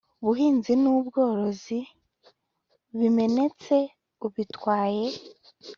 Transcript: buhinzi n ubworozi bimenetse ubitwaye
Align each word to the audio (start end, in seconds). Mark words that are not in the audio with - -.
buhinzi 0.23 0.73
n 0.81 0.83
ubworozi 0.95 1.79
bimenetse 2.97 3.75
ubitwaye 4.25 5.05